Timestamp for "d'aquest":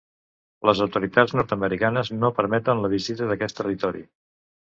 3.33-3.59